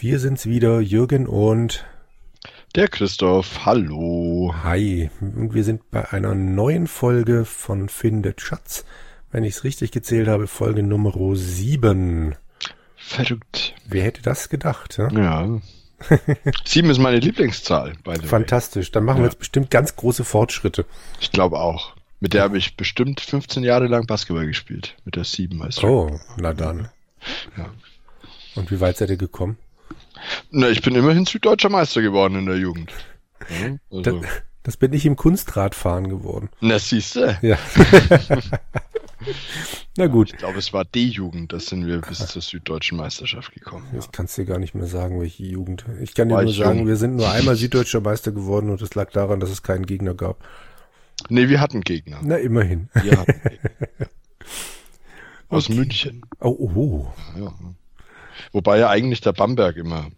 [0.00, 1.84] Wir sind's wieder, Jürgen und
[2.76, 3.66] der Christoph.
[3.66, 4.54] Hallo.
[4.62, 8.84] Hi, und wir sind bei einer neuen Folge von Findet Schatz.
[9.32, 12.36] Wenn ich es richtig gezählt habe, Folge Nummer 7.
[12.94, 13.74] Verrückt.
[13.88, 14.98] Wer hätte das gedacht?
[14.98, 15.10] Ja.
[15.10, 15.60] ja.
[16.64, 17.94] Sieben ist meine Lieblingszahl.
[18.22, 18.92] Fantastisch.
[18.92, 19.22] Dann machen ja.
[19.24, 20.84] wir jetzt bestimmt ganz große Fortschritte.
[21.18, 21.96] Ich glaube auch.
[22.20, 24.94] Mit der habe ich bestimmt 15 Jahre lang Basketball gespielt.
[25.04, 25.86] Mit der sieben weißt du.
[25.88, 26.88] Oh, na dann.
[27.56, 27.66] Ja.
[28.54, 29.58] Und wie weit seid ihr gekommen?
[30.50, 32.92] Na, ich bin immerhin süddeutscher Meister geworden in der Jugend.
[33.48, 34.20] Ja, also.
[34.20, 34.30] das,
[34.64, 36.50] das, bin ich im Kunstradfahren geworden.
[36.60, 37.38] Na, siehst du.
[37.40, 37.56] Ja.
[39.96, 40.32] Na gut.
[40.32, 43.86] Ich glaube, es war die Jugend, da sind wir bis zur süddeutschen Meisterschaft gekommen.
[43.96, 44.10] Ich ja.
[44.10, 45.84] kann es dir gar nicht mehr sagen, welche Jugend.
[46.02, 46.88] Ich kann dir nur sagen, jung.
[46.88, 50.14] wir sind nur einmal süddeutscher Meister geworden und es lag daran, dass es keinen Gegner
[50.14, 50.44] gab.
[51.28, 52.18] Nee, wir hatten Gegner.
[52.22, 52.90] Na, immerhin.
[52.94, 53.70] Wir hatten Gegner.
[55.48, 55.78] Aus okay.
[55.78, 56.22] München.
[56.40, 56.72] Oh, oh.
[56.76, 57.12] oh.
[57.38, 57.54] Ja.
[58.52, 60.08] Wobei ja eigentlich der Bamberg immer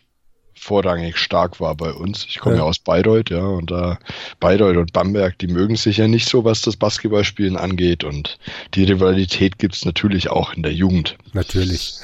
[0.60, 2.26] vorrangig stark war bei uns.
[2.28, 2.62] Ich komme ja.
[2.62, 2.68] ja.
[2.68, 3.98] aus Bayreuth, ja, und da
[4.40, 8.04] Bayreuth und Bamberg, die mögen sich ja nicht so, was das Basketballspielen angeht.
[8.04, 8.38] Und
[8.74, 11.16] die Rivalität gibt's natürlich auch in der Jugend.
[11.32, 12.00] Natürlich.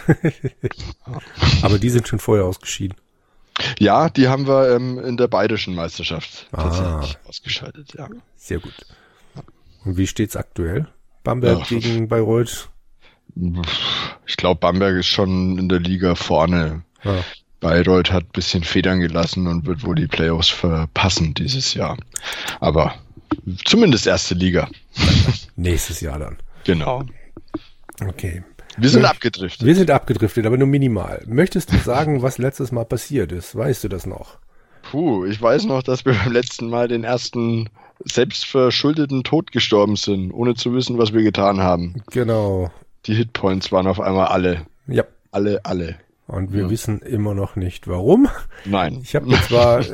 [1.63, 2.97] Aber die sind schon vorher ausgeschieden.
[3.79, 6.63] Ja, die haben wir ähm, in der bayerischen Meisterschaft ah.
[6.63, 8.09] tatsächlich ausgeschaltet, ja.
[8.37, 8.75] Sehr gut.
[9.85, 10.89] Und wie steht's aktuell?
[11.25, 11.79] Bamberg ja.
[11.79, 12.71] gegen Bayreuth?
[14.27, 16.83] Ich glaube, Bamberg ist schon in der Liga vorne.
[17.05, 17.23] Ja.
[17.61, 21.97] Bayreuth hat ein bisschen Federn gelassen und wird wohl die Playoffs verpassen dieses Jahr.
[22.61, 22.95] Aber
[23.65, 24.69] zumindest erste Liga.
[25.57, 26.37] Nächstes Jahr dann.
[26.65, 27.05] Genau.
[28.01, 28.43] Okay.
[28.79, 29.67] Wir sind abgedriftet.
[29.67, 31.23] Wir sind abgedriftet, aber nur minimal.
[31.27, 33.57] Möchtest du sagen, was letztes Mal passiert ist?
[33.57, 34.39] Weißt du das noch?
[34.91, 37.71] Puh, ich weiß noch, dass wir beim letzten Mal den ersten
[38.05, 42.03] selbstverschuldeten Tod gestorben sind, ohne zu wissen, was wir getan haben.
[42.11, 42.71] Genau.
[43.07, 44.67] Die Hitpoints waren auf einmal alle.
[44.87, 45.05] Ja.
[45.31, 45.97] Alle, alle.
[46.27, 46.71] Und wir ja.
[46.71, 48.29] wissen immer noch nicht warum.
[48.65, 48.99] Nein.
[49.03, 49.85] Ich habe mir zwar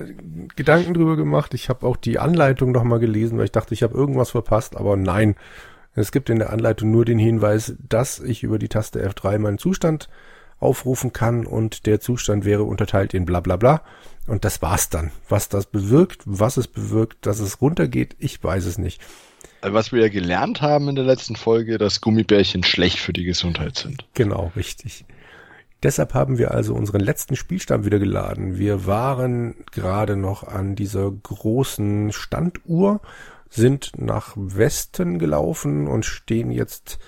[0.56, 3.82] Gedanken drüber gemacht, ich habe auch die Anleitung noch mal gelesen, weil ich dachte, ich
[3.82, 5.36] habe irgendwas verpasst, aber nein.
[5.94, 9.58] Es gibt in der Anleitung nur den Hinweis, dass ich über die Taste F3 meinen
[9.58, 10.08] Zustand
[10.58, 13.82] aufrufen kann und der Zustand wäre unterteilt in bla bla bla.
[14.26, 15.10] Und das war's dann.
[15.28, 19.02] Was das bewirkt, was es bewirkt, dass es runtergeht, ich weiß es nicht.
[19.62, 23.76] Was wir ja gelernt haben in der letzten Folge, dass Gummibärchen schlecht für die Gesundheit
[23.76, 24.04] sind.
[24.14, 25.04] Genau, richtig.
[25.82, 28.58] Deshalb haben wir also unseren letzten Spielstand wieder geladen.
[28.58, 33.00] Wir waren gerade noch an dieser großen Standuhr,
[33.50, 36.98] sind nach Westen gelaufen und stehen jetzt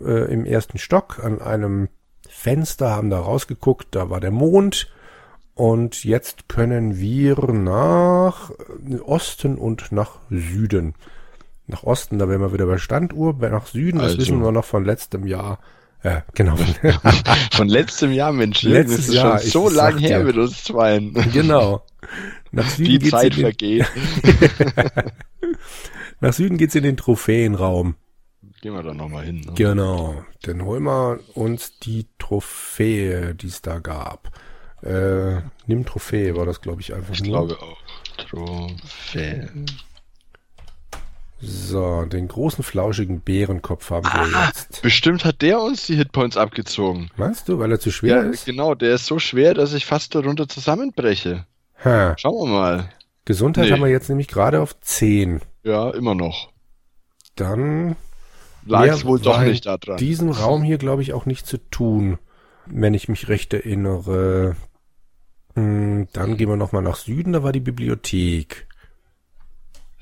[0.00, 1.88] äh, im ersten Stock an einem
[2.28, 4.90] Fenster, haben da rausgeguckt, da war der Mond.
[5.54, 8.50] Und jetzt können wir nach
[9.04, 10.94] Osten und nach Süden.
[11.66, 14.18] Nach Osten, da wären wir wieder bei Standuhr, nach Süden, das also.
[14.18, 15.58] wissen wir noch von letztem Jahr.
[16.04, 16.56] Ja, genau.
[17.52, 18.62] Von letztem Jahr, Mensch.
[18.62, 21.12] Letztes ist Jahr, schon so lang her mit uns zweien.
[21.32, 21.84] Genau.
[22.50, 23.86] Nach Süden Die Zeit den, vergeht.
[26.20, 27.94] Nach Süden geht's in den Trophäenraum.
[28.60, 29.40] Gehen wir da nochmal hin.
[29.40, 29.52] Ne?
[29.54, 30.24] Genau.
[30.42, 34.30] Dann holen wir uns die Trophäe, die es da gab.
[34.82, 37.42] Äh, nimm Trophäe, war das, glaube ich, einfach ich nur.
[37.42, 37.78] Ich glaube auch.
[38.28, 39.48] Trophäe.
[41.44, 44.80] So, den großen flauschigen Bärenkopf haben wir ah, jetzt.
[44.80, 47.10] Bestimmt hat der uns die Hitpoints abgezogen.
[47.16, 48.46] Meinst du, weil er zu schwer ja, ist?
[48.46, 51.44] Genau, der ist so schwer, dass ich fast darunter zusammenbreche.
[51.84, 52.14] Ha.
[52.16, 52.88] Schauen wir mal.
[53.24, 53.72] Gesundheit nee.
[53.72, 55.40] haben wir jetzt nämlich gerade auf 10.
[55.64, 56.52] Ja, immer noch.
[57.34, 57.96] Dann
[58.64, 59.96] lag es wohl doch nicht da dran.
[59.96, 62.18] Diesen Raum hier, glaube ich, auch nicht zu tun,
[62.66, 64.54] wenn ich mich recht erinnere.
[65.54, 68.68] Hm, dann gehen wir nochmal nach Süden, da war die Bibliothek.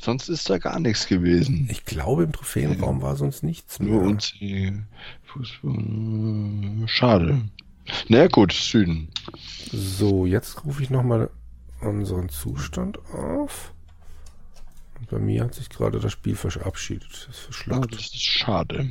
[0.00, 1.68] Sonst ist da gar nichts gewesen.
[1.70, 4.00] Ich glaube, im Trophäenraum war sonst nichts mehr.
[4.00, 4.72] Nur die
[5.24, 6.88] Fußball.
[6.88, 7.42] Schade.
[8.08, 9.08] Na gut, Süden.
[9.70, 11.28] So, jetzt rufe ich nochmal
[11.82, 13.74] unseren Zustand auf.
[15.10, 17.28] Bei mir hat sich gerade das Spiel verabschiedet.
[17.28, 18.90] Das, ah, das ist schade.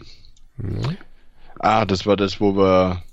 [0.62, 0.94] Ja.
[1.58, 3.04] Ah, das war das, wo wir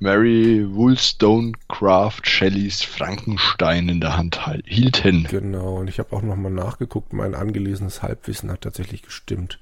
[0.00, 5.26] Mary Wollstonecraft Shelleys Frankenstein in der Hand hielten.
[5.30, 9.60] Genau, und ich habe auch nochmal nachgeguckt, mein angelesenes Halbwissen hat tatsächlich gestimmt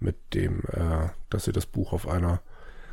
[0.00, 2.40] mit dem, äh, dass sie das Buch auf einer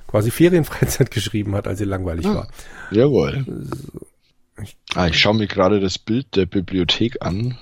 [0.07, 2.47] quasi Ferienfreizeit geschrieben hat, als sie langweilig ah, war.
[2.91, 3.45] Jawohl.
[3.47, 4.07] So,
[4.61, 7.57] ich, ah, ich schaue mir gerade das Bild der Bibliothek an.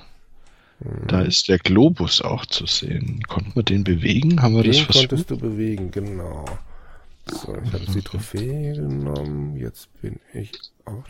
[1.08, 1.28] Da hm.
[1.28, 3.22] ist der Globus auch zu sehen.
[3.28, 4.42] Konnten wir den bewegen?
[4.42, 5.10] Haben wir den das versucht?
[5.10, 6.46] konntest du bewegen, genau.
[7.32, 9.56] So, ich habe die Trophäe genommen.
[9.56, 10.52] Jetzt bin ich
[10.86, 11.04] auch.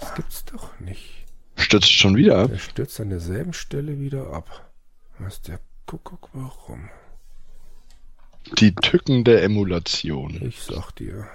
[0.00, 1.24] Das gibt's doch nicht.
[1.56, 2.50] Stürzt schon wieder ab?
[2.50, 4.70] Der stürzt an derselben Stelle wieder ab.
[5.18, 6.88] Was der Kuckuck, warum?
[8.58, 10.40] Die Tücken der Emulation.
[10.42, 11.26] Ich sag dir.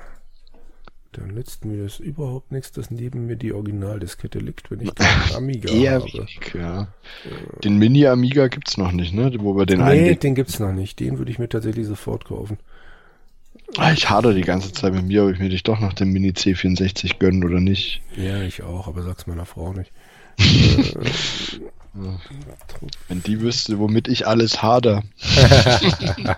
[1.13, 5.31] Dann nützt mir das überhaupt nichts, dass neben mir die Originaldiskette liegt, wenn ich keinen
[5.35, 6.27] Amiga Eher habe.
[6.53, 6.87] ja.
[7.63, 9.31] Den Mini-Amiga gibt's noch nicht, ne?
[9.39, 10.19] Wo wir den Nee, einlegen.
[10.19, 10.99] den gibt's noch nicht.
[10.99, 12.59] Den würde ich mir tatsächlich sofort kaufen.
[13.75, 16.11] Ah, ich hadere die ganze Zeit mit mir, ob ich mir dich doch noch den
[16.11, 18.01] Mini C64 gönnen oder nicht.
[18.15, 19.91] Ja, ich auch, aber sag's meiner Frau nicht.
[23.07, 25.03] Wenn die wüsste, womit ich alles hader.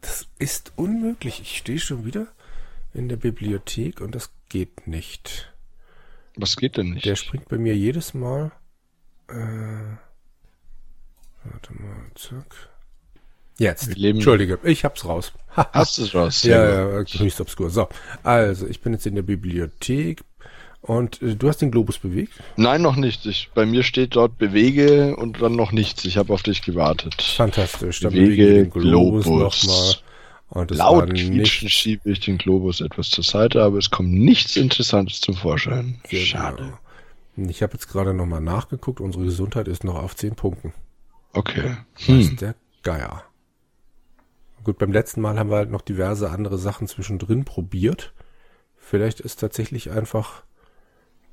[0.00, 1.40] Das ist unmöglich.
[1.40, 2.28] Ich stehe schon wieder
[2.94, 5.52] in der Bibliothek und das geht nicht.
[6.36, 7.04] Was geht denn nicht?
[7.04, 8.52] Der springt bei mir jedes Mal.
[9.28, 9.98] Äh,
[11.44, 12.67] warte mal, zack.
[13.58, 13.96] Jetzt.
[13.96, 15.32] Entschuldige, ich hab's raus.
[15.56, 16.42] Hast du es was?
[16.44, 17.70] ja, ja, höchst obskur.
[17.70, 17.88] So,
[18.22, 20.22] also ich bin jetzt in der Bibliothek
[20.80, 22.32] und äh, du hast den Globus bewegt.
[22.56, 23.26] Nein, noch nicht.
[23.26, 26.04] Ich, bei mir steht dort bewege und dann noch nichts.
[26.04, 27.20] Ich habe auf dich gewartet.
[27.20, 28.00] Fantastisch.
[28.00, 29.66] Dann Bewege bewegen wir den Globus Globus.
[29.66, 29.94] nochmal.
[30.50, 34.56] Und es Laut quietschen schiebe ich den Globus etwas zur Seite, aber es kommt nichts
[34.56, 36.00] Interessantes zum Vorschein.
[36.08, 36.72] Sehr Schade.
[37.36, 37.50] genau.
[37.50, 39.00] Ich habe jetzt gerade nochmal nachgeguckt.
[39.00, 40.72] Unsere Gesundheit ist noch auf 10 Punkten.
[41.34, 41.76] Okay.
[41.98, 42.20] Das Hm.
[42.20, 43.24] ist der Geier.
[44.64, 48.12] Gut, beim letzten Mal haben wir halt noch diverse andere Sachen zwischendrin probiert.
[48.76, 50.42] Vielleicht ist tatsächlich einfach,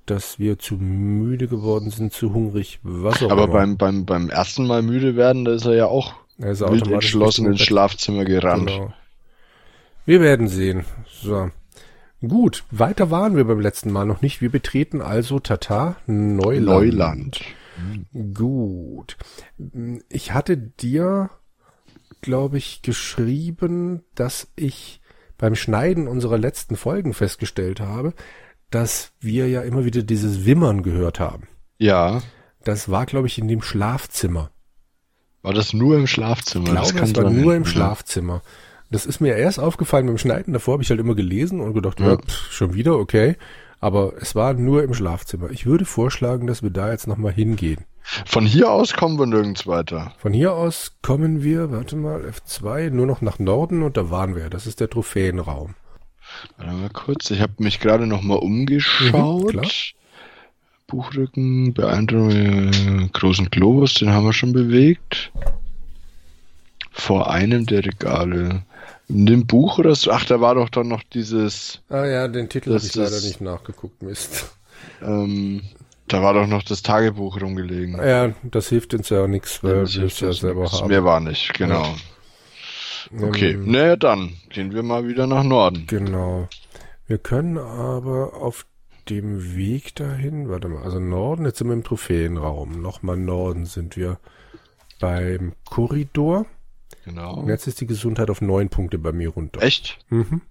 [0.06, 3.54] dass wir zu müde geworden sind, zu hungrig, was auch Aber immer.
[3.54, 6.88] beim, beim, beim ersten Mal müde werden, da ist er ja auch Er ist wild
[6.88, 7.62] entschlossen ins.
[7.62, 8.68] Schlafzimmer gerannt.
[8.70, 8.94] Genau.
[10.06, 10.86] Wir werden sehen.
[11.08, 11.50] So.
[12.22, 14.42] Gut, weiter waren wir beim letzten Mal noch nicht.
[14.42, 16.66] Wir betreten also Tata Neuland.
[16.66, 17.42] Neuland.
[18.34, 19.18] Gut.
[20.10, 21.30] Ich hatte dir,
[22.26, 25.00] glaube ich, geschrieben, dass ich
[25.38, 28.14] beim Schneiden unserer letzten Folgen festgestellt habe,
[28.70, 31.48] dass wir ja immer wieder dieses Wimmern gehört haben.
[31.78, 32.22] Ja.
[32.64, 34.50] Das war, glaube ich, in dem Schlafzimmer.
[35.44, 36.66] War das nur im Schlafzimmer?
[36.66, 37.70] Ich glaube, das es war nur im Ja.
[37.70, 38.42] Schlafzimmer.
[38.90, 40.54] Das ist mir erst aufgefallen beim Schneiden.
[40.54, 42.12] Davor habe ich halt immer gelesen und gedacht, Ja.
[42.14, 43.36] ja, pff, schon wieder, okay.
[43.86, 45.52] Aber es war nur im Schlafzimmer.
[45.52, 47.86] Ich würde vorschlagen, dass wir da jetzt nochmal hingehen.
[48.26, 50.12] Von hier aus kommen wir nirgends weiter.
[50.18, 54.36] Von hier aus kommen wir, warte mal, F2, nur noch nach Norden und da waren
[54.36, 54.50] wir.
[54.50, 55.76] Das ist der Trophäenraum.
[56.58, 59.54] Warte mal kurz, ich habe mich gerade noch mal umgeschaut.
[59.54, 59.70] Mhm.
[60.88, 65.32] Buchrücken, beeindruckende großen Globus, den haben wir schon bewegt.
[66.98, 68.64] Vor einem der Regale.
[69.08, 70.12] In dem Buch oder so?
[70.12, 73.42] Ach, da war doch dann noch dieses, Ah ja, den Titel habe ich leider nicht
[73.42, 74.52] nachgeguckt, Mist.
[75.04, 75.62] ähm,
[76.08, 77.98] da war doch noch das Tagebuch rumgelegen.
[77.98, 80.74] Ja, das hilft uns ja auch nichts, weil Das wir es ja selber nix.
[80.82, 80.88] haben.
[80.88, 81.94] Mehr war nicht, genau.
[83.22, 85.86] Okay, Ähm, naja, dann gehen wir mal wieder nach Norden.
[85.88, 86.48] Genau.
[87.08, 88.66] Wir können aber auf
[89.10, 92.82] dem Weg dahin, warte mal, also Norden, jetzt sind wir im Trophäenraum.
[92.82, 94.18] Nochmal Norden sind wir
[95.00, 96.48] beim Korridor.
[97.04, 97.36] Genau.
[97.36, 99.62] Und jetzt ist die Gesundheit auf neun Punkte bei mir runter.
[99.62, 100.00] Echt?
[100.10, 100.42] Mhm.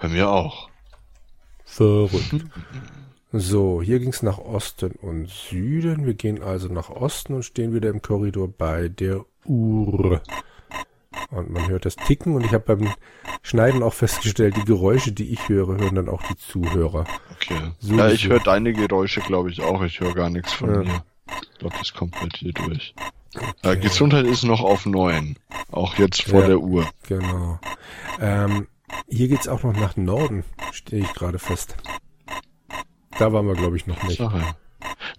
[0.00, 0.70] Bei mir auch.
[1.64, 2.44] Verrückt.
[3.32, 6.04] So, hier ging's nach Osten und Süden.
[6.06, 10.20] Wir gehen also nach Osten und stehen wieder im Korridor bei der Uhr.
[11.30, 12.92] Und man hört das Ticken und ich habe beim
[13.42, 17.04] Schneiden auch festgestellt, die Geräusche, die ich höre, hören dann auch die Zuhörer.
[17.36, 17.70] Okay.
[17.78, 19.82] So, ja, ich höre deine Geräusche, glaube ich, auch.
[19.82, 20.78] Ich höre gar nichts von Ja.
[20.80, 21.04] mir.
[21.52, 22.94] Ich glaube, das kommt bei dir durch.
[23.62, 25.36] Äh, Gesundheit ist noch auf neun.
[25.70, 26.46] Auch jetzt vor Ja.
[26.48, 26.88] der Uhr.
[27.06, 27.60] Genau.
[28.20, 28.66] Ähm,
[29.08, 31.76] hier geht's auch noch nach Norden, stehe ich gerade fest.
[33.18, 34.18] Da waren wir, glaube ich, noch nicht.
[34.18, 34.42] Sache.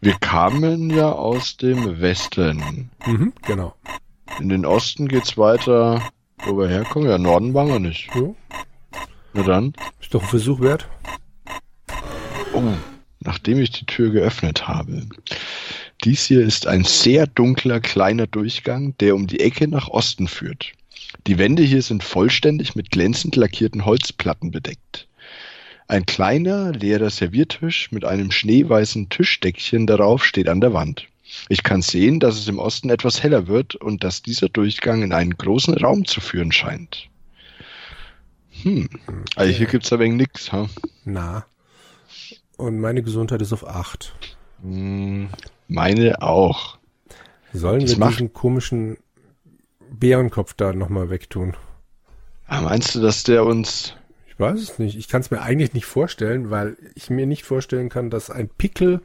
[0.02, 2.90] Wir kamen ja aus dem Westen.
[3.06, 3.76] Mhm, genau.
[4.40, 6.02] In den Osten geht's weiter,
[6.46, 7.10] wo wir herkommen.
[7.10, 8.10] Ja, Norden waren wir nicht.
[8.14, 8.36] So,
[9.34, 9.74] Na dann.
[10.02, 10.88] ist doch ein Versuch wert.
[12.54, 12.64] Oh,
[13.20, 15.08] nachdem ich die Tür geöffnet habe.
[16.04, 20.72] Dies hier ist ein sehr dunkler kleiner Durchgang, der um die Ecke nach Osten führt.
[21.28, 25.08] Die Wände hier sind vollständig mit glänzend lackierten Holzplatten bedeckt.
[25.88, 31.08] Ein kleiner, leerer Serviertisch mit einem schneeweißen Tischdeckchen darauf steht an der Wand.
[31.50, 35.14] Ich kann sehen, dass es im Osten etwas heller wird und dass dieser Durchgang in
[35.14, 37.10] einen großen Raum zu führen scheint.
[38.64, 38.90] Hm,
[39.36, 40.68] also hier gibt's ein wenig nix, ha?
[41.06, 41.46] Na.
[42.58, 44.14] Und meine Gesundheit ist auf acht.
[44.62, 45.30] Hm,
[45.74, 46.78] Meine auch.
[47.54, 48.98] Sollen Das wir macht- diesen komischen
[49.90, 51.56] Bärenkopf da nochmal wegtun?
[52.48, 53.96] Ah, Meinst du, dass der uns.
[54.28, 54.98] Ich weiß es nicht.
[54.98, 58.50] Ich kann es mir eigentlich nicht vorstellen, weil ich mir nicht vorstellen kann, dass ein
[58.50, 59.02] Pickel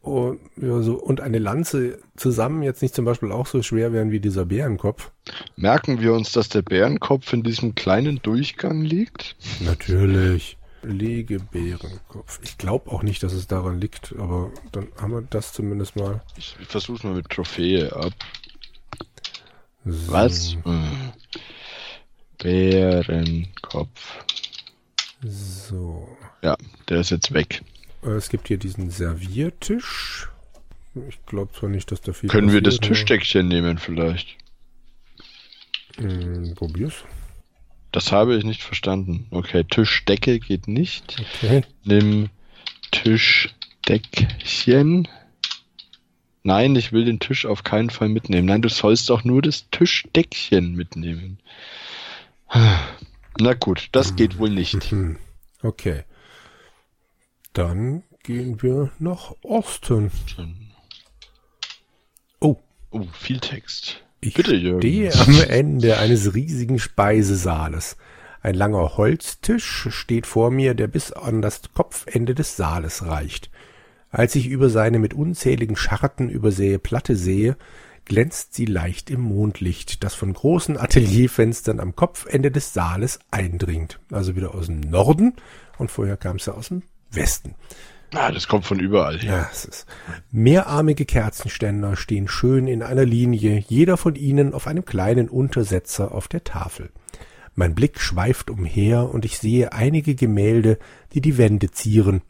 [0.00, 4.10] und, ja, so, und eine Lanze zusammen jetzt nicht zum Beispiel auch so schwer wären
[4.12, 5.10] wie dieser Bärenkopf.
[5.56, 9.36] Merken wir uns, dass der Bärenkopf in diesem kleinen Durchgang liegt?
[9.60, 10.56] Natürlich.
[10.86, 12.40] Legebärenkopf.
[12.42, 16.22] Ich glaube auch nicht, dass es daran liegt, aber dann haben wir das zumindest mal.
[16.36, 18.12] Ich versuch's mal mit Trophäe ab.
[19.84, 20.12] So.
[20.12, 20.56] Was?
[20.64, 21.12] Hm.
[22.38, 24.24] Bärenkopf.
[25.22, 26.08] So.
[26.42, 26.56] Ja,
[26.88, 27.62] der ist jetzt weg.
[28.02, 30.28] Äh, Es gibt hier diesen Serviertisch.
[31.08, 34.36] Ich glaube zwar nicht, dass da viel Können wir das Tischdeckchen nehmen vielleicht?
[35.96, 37.04] Hm, probier's.
[37.96, 39.26] Das habe ich nicht verstanden.
[39.30, 41.16] Okay, Tischdecke geht nicht.
[41.18, 41.62] Okay.
[41.82, 42.28] Nimm
[42.90, 45.08] Tischdeckchen.
[46.42, 48.48] Nein, ich will den Tisch auf keinen Fall mitnehmen.
[48.48, 51.38] Nein, du sollst doch nur das Tischdeckchen mitnehmen.
[53.40, 54.94] Na gut, das geht wohl nicht.
[55.62, 56.04] Okay.
[57.54, 60.10] Dann gehen wir nach Osten.
[62.40, 62.56] Oh,
[62.90, 64.04] Oh, viel Text.
[64.20, 64.80] Ich Bitte, Jürgen.
[64.80, 67.96] stehe am Ende eines riesigen Speisesaales.
[68.42, 73.50] Ein langer Holztisch steht vor mir, der bis an das Kopfende des Saales reicht.
[74.10, 77.56] Als ich über seine mit unzähligen Scharten übersähe Platte sehe,
[78.04, 83.98] glänzt sie leicht im Mondlicht, das von großen Atelierfenstern am Kopfende des Saales eindringt.
[84.10, 85.34] Also wieder aus dem Norden
[85.76, 87.54] und vorher kam es ja aus dem Westen.
[88.14, 89.32] Ah, das kommt von überall her.
[89.32, 89.86] Ja, es ist.
[90.30, 96.28] Mehrarmige Kerzenständer stehen schön in einer Linie, jeder von ihnen auf einem kleinen Untersetzer auf
[96.28, 96.90] der Tafel.
[97.54, 100.78] Mein Blick schweift umher und ich sehe einige Gemälde,
[101.14, 102.22] die die Wände zieren.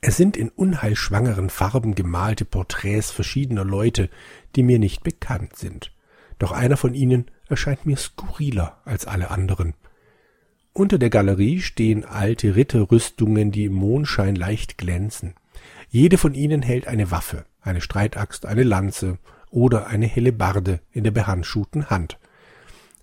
[0.00, 4.10] Es sind in unheilschwangeren Farben gemalte Porträts verschiedener Leute,
[4.56, 5.92] die mir nicht bekannt sind.
[6.38, 9.74] Doch einer von ihnen erscheint mir skurriler als alle anderen.
[10.74, 15.34] Unter der Galerie stehen alte Ritterrüstungen, die im Mondschein leicht glänzen.
[15.90, 19.18] Jede von ihnen hält eine Waffe, eine Streitaxt, eine Lanze
[19.50, 22.18] oder eine Hellebarde in der behandschuhten Hand.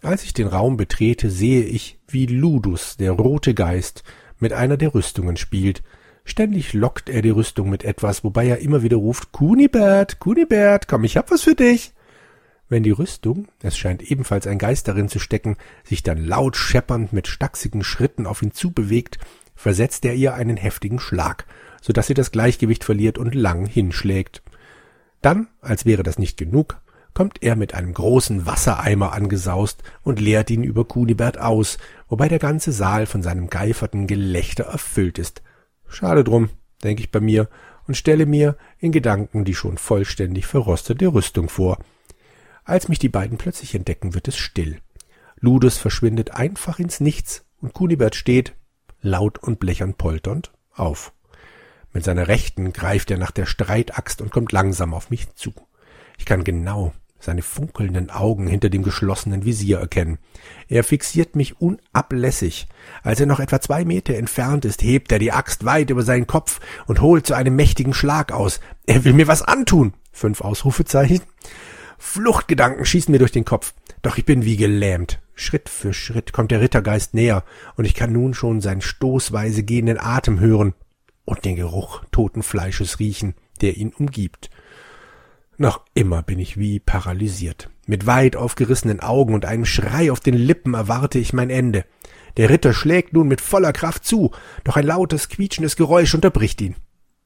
[0.01, 4.03] Als ich den Raum betrete, sehe ich, wie Ludus, der rote Geist,
[4.39, 5.83] mit einer der Rüstungen spielt.
[6.23, 11.03] Ständig lockt er die Rüstung mit etwas, wobei er immer wieder ruft, Kunibert, Kunibert, komm,
[11.03, 11.93] ich hab was für dich.
[12.69, 17.11] Wenn die Rüstung, es scheint ebenfalls ein Geist darin zu stecken, sich dann laut scheppernd
[17.11, 19.17] mit stachsigen Schritten auf ihn zubewegt,
[19.55, 21.45] versetzt er ihr einen heftigen Schlag,
[21.81, 24.43] so dass sie das Gleichgewicht verliert und lang hinschlägt.
[25.21, 26.79] Dann, als wäre das nicht genug,
[27.15, 32.39] kommt er mit einem großen Wassereimer angesaust und leert ihn über Kunibert aus, wobei der
[32.39, 35.41] ganze Saal von seinem geiferten Gelächter erfüllt ist.
[35.87, 36.49] Schade drum,
[36.83, 37.49] denke ich bei mir
[37.87, 41.79] und stelle mir in Gedanken die schon vollständig verrostete Rüstung vor.
[42.69, 44.77] Als mich die beiden plötzlich entdecken, wird es still.
[45.39, 48.53] Ludus verschwindet einfach ins Nichts und Kunibert steht,
[49.01, 51.11] laut und blechern polternd, auf.
[51.93, 55.51] Mit seiner Rechten greift er nach der Streitaxt und kommt langsam auf mich zu.
[56.19, 60.19] Ich kann genau seine funkelnden Augen hinter dem geschlossenen Visier erkennen.
[60.67, 62.67] Er fixiert mich unablässig.
[63.01, 66.27] Als er noch etwa zwei Meter entfernt ist, hebt er die Axt weit über seinen
[66.27, 68.59] Kopf und holt zu einem mächtigen Schlag aus.
[68.85, 69.95] Er will mir was antun.
[70.11, 71.21] Fünf Ausrufezeichen.
[71.99, 73.73] Fluchtgedanken schießen mir durch den Kopf.
[74.01, 75.19] Doch ich bin wie gelähmt.
[75.35, 77.43] Schritt für Schritt kommt der Rittergeist näher,
[77.75, 80.73] und ich kann nun schon seinen stoßweise gehenden Atem hören
[81.25, 84.49] und den Geruch toten Fleisches riechen, der ihn umgibt.
[85.57, 87.69] Noch immer bin ich wie paralysiert.
[87.85, 91.85] Mit weit aufgerissenen Augen und einem Schrei auf den Lippen erwarte ich mein Ende.
[92.37, 94.31] Der Ritter schlägt nun mit voller Kraft zu,
[94.63, 96.77] doch ein lautes, quietschendes Geräusch unterbricht ihn.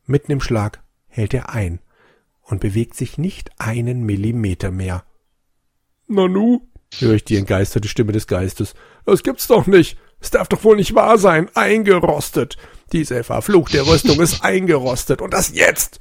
[0.07, 1.79] Mitten im Schlag hält er ein
[2.53, 5.03] und bewegt sich nicht einen Millimeter mehr.
[6.07, 6.61] Nanu,
[6.99, 8.75] höre ich die entgeisterte Stimme des Geistes.
[9.07, 9.97] Das gibt's doch nicht.
[10.19, 11.49] Es darf doch wohl nicht wahr sein.
[11.55, 12.57] Eingerostet.
[12.91, 15.19] Diese verfluchte Rüstung ist eingerostet.
[15.19, 15.99] Und das jetzt.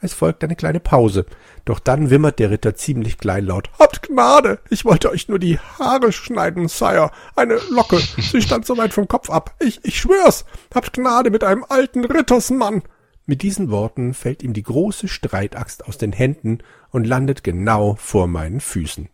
[0.00, 1.26] Es folgt eine kleine Pause.
[1.64, 3.68] Doch dann wimmert der Ritter ziemlich kleinlaut.
[3.80, 4.60] Habt Gnade!
[4.70, 7.10] Ich wollte euch nur die Haare schneiden, Sire.
[7.34, 7.98] Eine Locke.
[8.18, 9.56] Sie stand so weit vom Kopf ab.
[9.58, 10.44] Ich, ich schwör's.
[10.72, 12.84] Habt Gnade mit einem alten Rittersmann.
[13.28, 18.26] Mit diesen Worten fällt ihm die große Streitaxt aus den Händen und landet genau vor
[18.26, 19.10] meinen Füßen.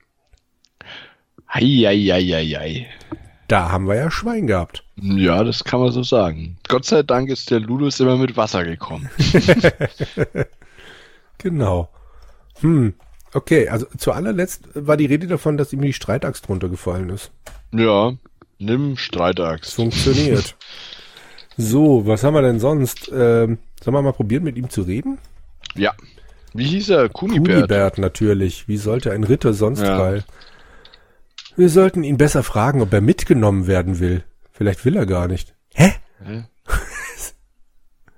[1.53, 2.87] Heieieiei.
[3.49, 4.85] Da haben wir ja Schwein gehabt.
[4.95, 6.59] Ja, das kann man so sagen.
[6.69, 9.11] Gott sei Dank ist der Ludus immer mit Wasser gekommen.
[11.39, 11.89] Genau.
[12.61, 12.95] Hm.
[13.33, 17.33] Okay, also zu allerletzt war die Rede davon, dass ihm die Streitaxt runtergefallen ist.
[17.73, 18.13] Ja,
[18.59, 19.75] nimm Streitaxt.
[19.75, 20.57] Funktioniert.
[21.57, 23.11] so, was haben wir denn sonst?
[23.13, 25.19] Ähm, sollen wir mal probieren, mit ihm zu reden?
[25.75, 25.93] Ja.
[26.53, 27.09] Wie hieß er?
[27.09, 27.55] Kunibert.
[27.55, 28.69] Kunibert natürlich.
[28.69, 29.99] Wie sollte ein Ritter sonst Ja.
[29.99, 30.25] weil?
[31.57, 34.25] Wir sollten ihn besser fragen, ob er mitgenommen werden will.
[34.53, 35.55] Vielleicht will er gar nicht.
[35.75, 35.93] Hä?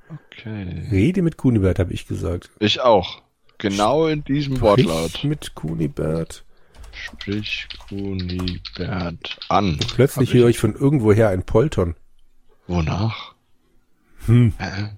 [0.08, 0.86] Okay.
[0.90, 2.50] Rede mit Kunibert, habe ich gesagt.
[2.60, 3.22] Ich auch.
[3.58, 5.24] Genau in diesem Sprich Wortlaut.
[5.24, 6.44] mit Kunibert.
[6.92, 9.78] Sprich Kunibert an.
[9.94, 11.96] Plötzlich Hab ich- höre ich von irgendwoher ein Poltern.
[12.68, 13.34] Wonach?
[14.26, 14.52] Hm.
[14.58, 14.90] Hä?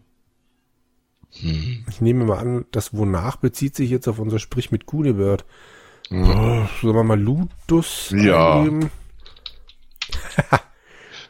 [1.41, 1.85] Hm.
[1.89, 5.45] Ich nehme mal an, das wonach bezieht sich jetzt auf unser Sprich mit Kunibert.
[6.09, 6.23] Hm.
[6.23, 8.65] Oh, sollen wir mal Ludus Ja.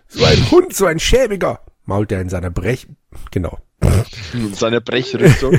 [0.08, 2.86] so ein Hund, so ein schäbiger, mault er in seiner Brech...
[3.30, 3.58] Genau.
[4.54, 5.58] Seine Brechrüstung.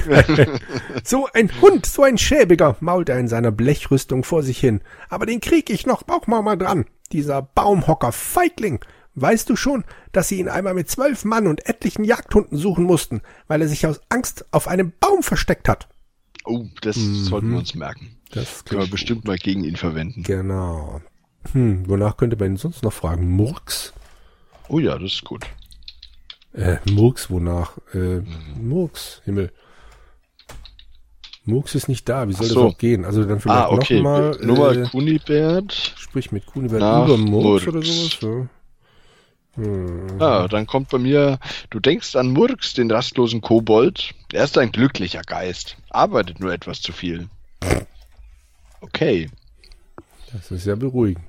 [1.03, 4.81] so ein Hund, so ein schäbiger, mault er in seiner Blechrüstung vor sich hin.
[5.09, 6.85] Aber den krieg ich noch, bauch mal mal dran.
[7.11, 8.79] Dieser Baumhocker Feigling.
[9.15, 13.21] Weißt du schon, dass sie ihn einmal mit zwölf Mann und etlichen Jagdhunden suchen mussten,
[13.47, 15.87] weil er sich aus Angst auf einem Baum versteckt hat?
[16.45, 17.15] Oh, das mhm.
[17.15, 18.15] sollten wir uns merken.
[18.31, 20.23] Das können wir bestimmt mal gegen ihn verwenden.
[20.23, 21.01] Genau.
[21.53, 23.29] Hm, wonach könnte man ihn sonst noch fragen?
[23.29, 23.93] Murks?
[24.67, 25.45] Oh ja, das ist gut.
[26.53, 27.77] Äh, Murks, wonach?
[27.93, 28.21] Äh,
[28.59, 29.51] Murks, Himmel.
[31.45, 32.63] Murks ist nicht da, wie soll so.
[32.63, 33.05] das auch gehen?
[33.05, 33.97] Also dann vielleicht ah, okay.
[33.97, 34.37] nochmal.
[34.39, 35.73] Äh, Nummer Kunibert.
[35.97, 38.17] Sprich mit Kunibert über Murks, Murks, oder sowas.
[38.21, 38.47] Ja.
[39.55, 40.21] Hm.
[40.21, 41.39] Ah, dann kommt bei mir,
[41.69, 44.13] du denkst an Murks, den rastlosen Kobold.
[44.31, 47.27] Er ist ein glücklicher Geist, arbeitet nur etwas zu viel.
[48.81, 49.29] Okay.
[50.31, 51.25] Das ist ja beruhigend.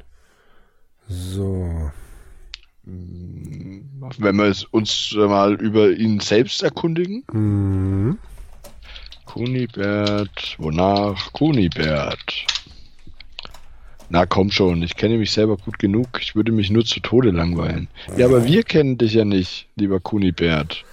[1.09, 1.91] So.
[2.85, 7.25] Wenn wir uns mal über ihn selbst erkundigen.
[7.33, 8.19] Mhm.
[9.25, 11.33] Kunibert, wonach?
[11.33, 12.47] Kunibert.
[14.13, 16.09] Na komm schon, ich kenne mich selber gut genug.
[16.21, 17.87] Ich würde mich nur zu Tode langweilen.
[18.17, 20.85] Ja, aber wir kennen dich ja nicht, lieber Kunibert.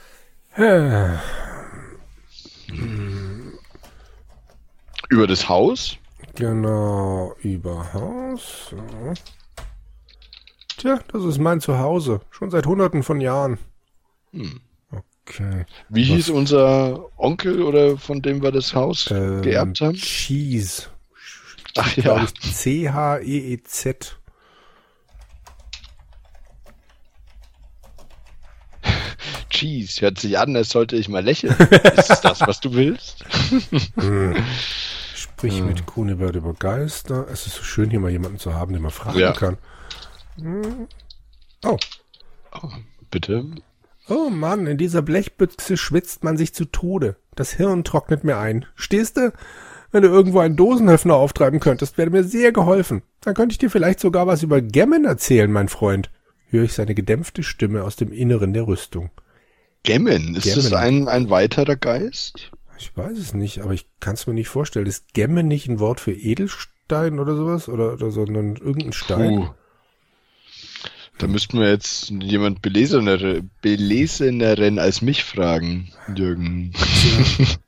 [5.09, 5.97] Über das Haus?
[6.35, 8.75] Genau, über Haus.
[10.77, 12.21] Tja, das ist mein Zuhause.
[12.29, 13.57] Schon seit hunderten von Jahren.
[14.31, 14.59] Hm.
[15.25, 15.65] Okay.
[15.89, 16.15] Wie Was?
[16.15, 19.95] hieß unser Onkel oder von dem wir das Haus ähm, geerbt haben?
[19.95, 20.87] Cheese.
[21.77, 22.25] Ach ja.
[22.39, 24.17] C-H-E-E-Z.
[29.49, 31.55] Cheese, hört sich an, als sollte ich mal lächeln.
[31.95, 33.25] Ist das, was du willst?
[33.97, 34.35] Hm.
[35.13, 35.67] Sprich hm.
[35.67, 37.27] mit Kunibert über Geister.
[37.31, 39.33] Es ist so schön, hier mal jemanden zu haben, den man fragen ja.
[39.33, 39.57] kann.
[40.35, 40.87] Hm.
[41.63, 41.77] Oh.
[42.53, 42.69] oh.
[43.11, 43.45] Bitte?
[44.09, 47.17] Oh Mann, in dieser Blechbüchse schwitzt man sich zu Tode.
[47.35, 48.65] Das Hirn trocknet mir ein.
[48.75, 49.33] Stehst du?
[49.91, 53.03] Wenn du irgendwo einen Dosenöffner auftreiben könntest, wäre mir sehr geholfen.
[53.21, 56.09] Dann könnte ich dir vielleicht sogar was über Gemmen erzählen, mein Freund.
[56.49, 59.09] Höre ich seine gedämpfte Stimme aus dem Inneren der Rüstung.
[59.83, 60.35] Gemmen?
[60.35, 60.55] Ist Gemmen.
[60.55, 62.51] das ein, ein weiterer Geist?
[62.79, 64.85] Ich weiß es nicht, aber ich kann es mir nicht vorstellen.
[64.85, 67.69] Ist Gemmen nicht ein Wort für Edelstein oder sowas?
[67.69, 69.35] Oder, oder sondern irgendein Stein?
[69.35, 69.49] Puh.
[71.17, 76.73] Da müssten wir jetzt jemand belesener, beleseneren als mich fragen, Jürgen.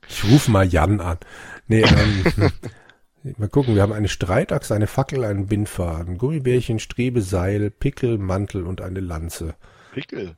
[0.08, 1.18] Ich rufe mal Jan an.
[1.70, 2.50] Nee, ähm,
[3.38, 8.66] mal gucken, wir haben eine Streitachse, eine Fackel, einen Bindfaden, Gummibärchen, Strebe, Seil, Pickel, Mantel
[8.66, 9.54] und eine Lanze.
[9.92, 10.34] Pickel?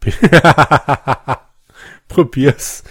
[2.08, 2.84] Probier's.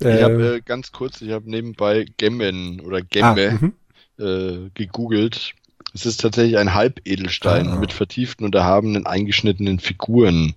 [0.00, 3.72] Ich ähm, habe äh, ganz kurz, ich habe nebenbei Gemmen oder Gemme
[4.18, 5.54] ah, äh, gegoogelt.
[5.94, 7.76] Es ist tatsächlich ein Halbedelstein ah.
[7.76, 10.54] mit vertieften und erhabenen eingeschnittenen Figuren.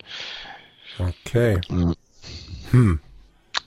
[0.99, 1.61] Okay.
[2.71, 2.99] Hm.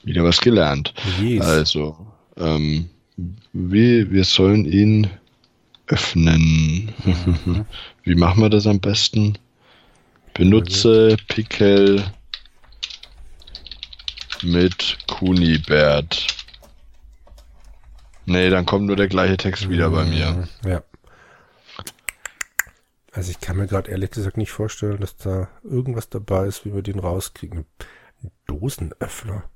[0.03, 0.93] Wieder was gelernt.
[1.19, 1.47] Yes.
[1.47, 2.89] Also, ähm,
[3.53, 5.11] wie, wir sollen ihn
[5.87, 6.93] öffnen.
[7.05, 7.67] Mhm.
[8.05, 9.39] wie machen wir das am besten?
[10.35, 12.05] Benutze Pickel
[14.43, 16.27] mit Kunibert.
[18.27, 20.49] Nee, dann kommt nur der gleiche Text wieder bei mir.
[20.65, 20.83] Ja.
[23.13, 26.73] Also ich kann mir gerade ehrlich gesagt nicht vorstellen, dass da irgendwas dabei ist, wie
[26.73, 27.67] wir den rauskriegen.
[28.23, 29.51] Ein Dosenöffner.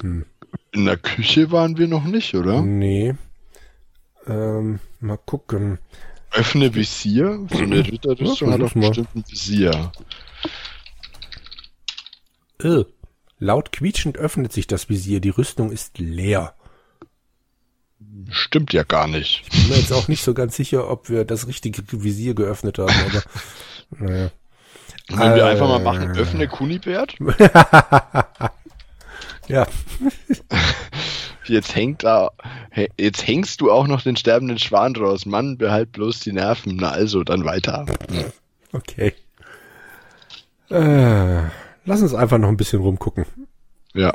[0.00, 0.26] Hm.
[0.72, 2.62] In der Küche waren wir noch nicht, oder?
[2.62, 3.14] Nee.
[4.26, 5.78] Ähm, mal gucken.
[6.32, 7.46] Öffne Visier.
[7.50, 9.92] So eine Ritterrüstung hat doch bestimmt ein Visier.
[12.62, 12.84] Äh,
[13.38, 15.20] laut quietschend öffnet sich das Visier.
[15.20, 16.54] Die Rüstung ist leer.
[18.30, 19.44] Stimmt ja gar nicht.
[19.44, 22.78] Ich bin mir jetzt auch nicht so ganz sicher, ob wir das richtige Visier geöffnet
[22.78, 23.22] haben, aber
[24.06, 24.30] naja.
[25.08, 26.18] Äh, wir einfach mal machen, äh.
[26.18, 27.16] öffne Kunibert.
[29.48, 29.66] Ja.
[31.44, 32.32] Jetzt hängt da,
[32.96, 35.26] jetzt hängst du auch noch den sterbenden Schwan draus.
[35.26, 36.76] Mann, behalt bloß die Nerven.
[36.76, 37.86] Na also, dann weiter.
[38.72, 39.14] Okay.
[40.68, 41.42] Äh,
[41.84, 43.26] lass uns einfach noch ein bisschen rumgucken.
[43.94, 44.12] Ja.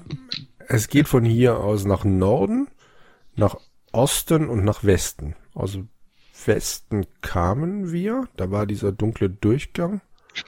[0.68, 2.68] Es geht von hier aus nach Norden,
[3.36, 3.56] nach
[3.92, 5.36] Osten und nach Westen.
[5.56, 5.86] Also
[6.46, 10.02] Westen kamen wir, da war dieser dunkle Durchgang.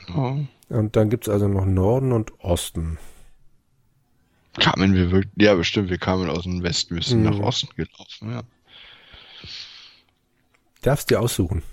[0.07, 0.39] Genau.
[0.69, 2.97] Und dann gibt's also noch Norden und Osten.
[4.59, 5.33] Kamen wir wirklich?
[5.35, 7.37] Ja, bestimmt, wir kamen aus dem Westen, wir sind hm.
[7.37, 8.41] nach Osten gelaufen, ja.
[10.81, 11.63] Darfst dir aussuchen.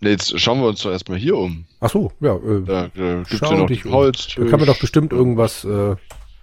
[0.00, 1.64] Jetzt schauen wir uns doch erstmal hier um.
[1.80, 2.34] Ach so, ja.
[2.36, 4.28] Äh, da, da gibt's ja noch dich Holz.
[4.36, 5.94] Da kann man doch bestimmt irgendwas äh,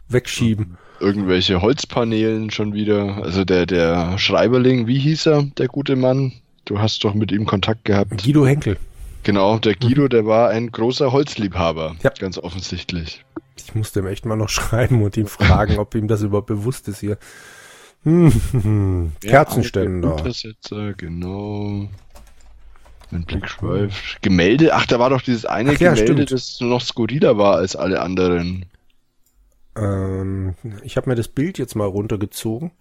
[0.08, 0.78] wegschieben.
[1.00, 3.18] Irgendwelche Holzpaneelen schon wieder.
[3.24, 6.34] Also der, der Schreiberling, wie hieß er, der gute Mann?
[6.66, 8.24] Du hast doch mit ihm Kontakt gehabt.
[8.24, 8.78] Guido Henkel.
[9.24, 11.96] Genau, der Guido, der war ein großer Holzliebhaber.
[12.04, 12.12] Ja.
[12.18, 13.26] Ganz offensichtlich.
[13.66, 16.88] Ich musste ihm echt mal noch schreiben und ihn fragen, ob ihm das überhaupt bewusst
[16.88, 17.18] ist hier.
[18.04, 20.10] Hm, Kerzenständer.
[20.10, 21.90] Ja, Untersetzer, genau.
[23.12, 24.22] Mein Blick schweift.
[24.22, 26.32] Gemälde, ach, da war doch dieses eine Ach ja, Gemälde, stimmt.
[26.32, 28.66] das noch skurriler war als alle anderen.
[29.76, 32.72] Ähm, ich habe mir das Bild jetzt mal runtergezogen.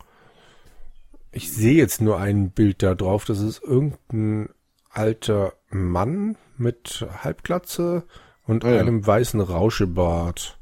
[1.33, 3.25] Ich sehe jetzt nur ein Bild da drauf.
[3.25, 4.51] Das ist irgendein
[4.91, 8.05] alter Mann mit Halbglatze
[8.47, 8.81] und Ah ja.
[8.81, 10.58] einem weißen Rauschebart,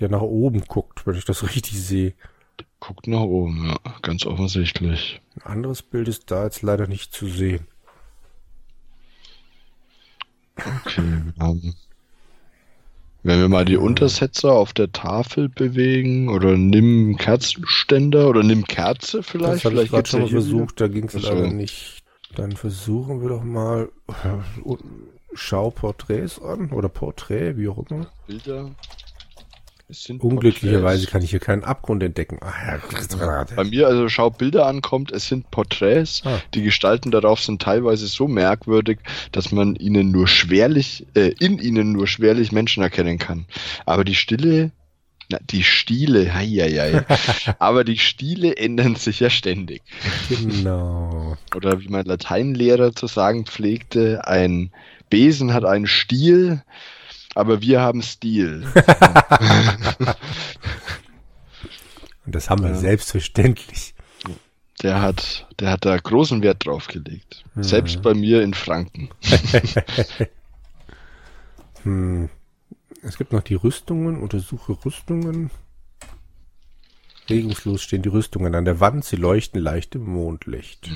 [0.00, 2.14] der nach oben guckt, wenn ich das richtig sehe.
[2.80, 5.20] Guckt nach oben, ja, ganz offensichtlich.
[5.36, 7.66] Ein anderes Bild ist da jetzt leider nicht zu sehen.
[10.56, 11.74] Okay, wir haben.
[13.22, 19.18] Wenn wir mal die Untersetzer auf der Tafel bewegen oder nimm Kerzenständer oder nimm Kerze
[19.18, 19.64] Das vielleicht.
[19.64, 21.28] habe ich gerade schon mal versucht, da ging es Ach so.
[21.34, 22.04] leider nicht.
[22.36, 24.74] Dann versuchen wir doch mal äh,
[25.34, 28.06] Schau Porträts an oder Porträt, wie auch immer.
[28.26, 28.70] Bilder.
[30.18, 32.40] Unglücklicherweise kann ich hier keinen Abgrund entdecken.
[32.40, 32.80] Ah,
[33.20, 33.44] ja.
[33.54, 36.22] Bei mir, also schau Bilder ankommt, es sind Porträts.
[36.24, 36.40] Ah.
[36.54, 38.98] Die Gestalten darauf sind teilweise so merkwürdig,
[39.30, 43.46] dass man ihnen nur schwerlich, äh, in ihnen nur schwerlich Menschen erkennen kann.
[43.84, 44.72] Aber die Stille,
[45.28, 47.04] na, die Stile, heieiei.
[47.60, 49.82] aber die Stile ändern sich ja ständig.
[50.28, 51.36] Genau.
[51.54, 54.72] Oder wie mein Lateinlehrer zu sagen pflegte, ein
[55.10, 56.62] Besen hat einen Stiel,
[57.36, 58.66] aber wir haben Stil.
[62.26, 62.76] Und das haben wir Ja.
[62.76, 63.94] selbstverständlich.
[64.82, 67.44] Der hat, der hat da großen Wert drauf gelegt.
[67.54, 67.62] Mhm.
[67.62, 69.10] Selbst bei mir in Franken.
[71.82, 72.28] Hm.
[73.02, 74.20] Es gibt noch die Rüstungen.
[74.20, 75.52] Untersuche Rüstungen.
[77.30, 79.04] Regungslos stehen die Rüstungen an der Wand.
[79.04, 80.90] Sie leuchten leicht im Mondlicht.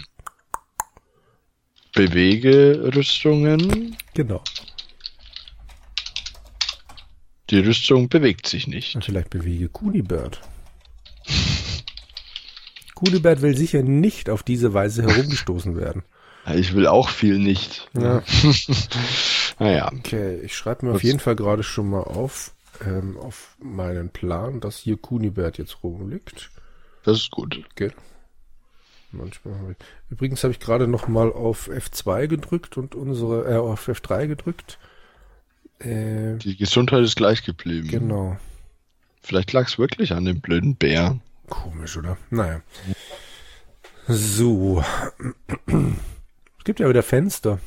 [1.94, 3.96] Bewege Rüstungen.
[4.14, 4.42] Genau.
[7.50, 8.94] Die Rüstung bewegt sich nicht.
[8.94, 10.40] Und vielleicht bewege Kunibert.
[12.94, 16.02] Kunibert will sicher nicht auf diese Weise herumgestoßen werden.
[16.54, 17.88] Ich will auch viel nicht.
[17.94, 18.22] Ja.
[19.58, 23.56] Naja, Okay, ich schreibe mir auf Was- jeden Fall gerade schon mal auf, ähm, auf
[23.58, 26.50] meinen Plan, dass hier Kunibert jetzt rumliegt.
[27.04, 27.62] das ist gut.
[27.76, 27.92] Geht.
[29.12, 29.76] Manchmal habe ich.
[30.08, 34.78] Übrigens habe ich gerade noch mal auf F2 gedrückt und unsere, äh, auf F3 gedrückt.
[35.80, 37.88] Äh, Die Gesundheit ist gleich geblieben.
[37.88, 38.36] genau.
[39.22, 41.18] Vielleicht lag es wirklich an dem blöden Bär.
[41.48, 42.16] Komisch, oder?
[42.30, 42.62] Naja.
[44.08, 44.82] So.
[45.66, 47.58] Es gibt ja wieder Fenster.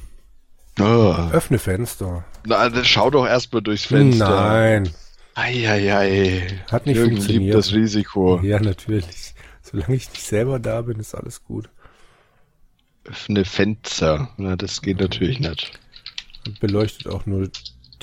[0.79, 1.13] Oh.
[1.31, 2.25] Öffne Fenster.
[2.45, 4.29] Na, dann schau doch erstmal durchs Fenster.
[4.29, 4.89] Nein.
[5.35, 6.59] Eieiei.
[6.71, 7.43] Hat nicht Jürgen funktioniert.
[7.43, 8.39] liebt das Risiko.
[8.41, 9.33] Ja, natürlich.
[9.61, 11.69] Solange ich nicht selber da bin, ist alles gut.
[13.05, 14.29] Öffne Fenster.
[14.37, 15.71] Na, das geht natürlich nicht.
[16.59, 17.49] Beleuchtet auch nur.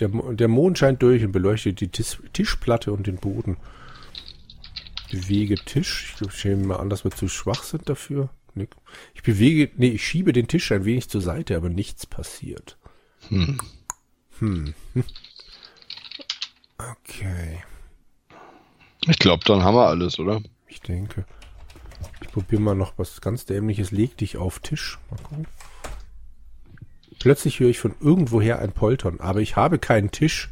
[0.01, 3.57] Der, der Mond scheint durch und beleuchtet die Tis Tischplatte und den Boden.
[5.11, 6.15] Bewege Tisch.
[6.21, 8.31] Ich nehme mal an, dass wir zu schwach sind dafür.
[8.55, 8.71] Nick.
[9.15, 12.77] Ich bewege, nee, ich schiebe den Tisch ein wenig zur Seite, aber nichts passiert.
[13.29, 13.59] Hm.
[14.39, 14.75] Hm.
[16.79, 17.63] Okay,
[19.07, 20.41] Ich glaube, dann haben wir alles, oder?
[20.67, 21.27] ich denke.
[22.23, 23.91] Ich probiere mal noch was ganz Dämliches.
[23.91, 24.99] Leg dich auf Tisch.
[25.11, 25.47] Mal gucken.
[27.21, 30.51] Plötzlich höre ich von irgendwoher ein Poltern, aber ich habe keinen Tisch.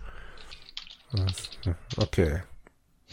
[1.97, 2.43] Okay.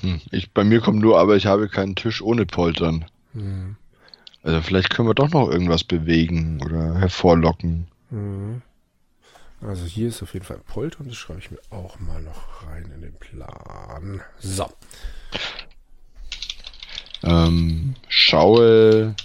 [0.02, 0.22] Hm.
[0.30, 3.06] Ich, bei mir kommt nur, aber ich habe keinen Tisch ohne Poltern.
[3.34, 3.78] Hm.
[4.44, 7.88] Also vielleicht können wir doch noch irgendwas bewegen oder hervorlocken.
[8.12, 8.62] Mhm.
[9.60, 12.68] Also hier ist auf jeden Fall ein Poltern, das schreibe ich mir auch mal noch
[12.68, 14.22] rein in den Plan.
[14.38, 14.70] So.
[17.24, 19.16] Ähm, schaue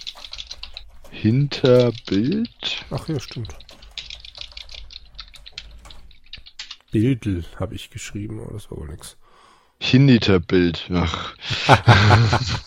[1.10, 2.86] hinter Bild.
[2.90, 3.54] Ach ja, stimmt.
[6.90, 9.16] Bildel habe ich geschrieben, aber das war wohl nix.
[9.78, 10.90] Hinter Bild.
[10.92, 11.34] Ach,